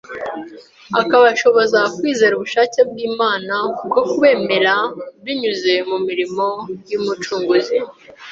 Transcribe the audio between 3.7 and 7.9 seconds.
bwo kubemera binyuze mu mirimo y’Umucunguzi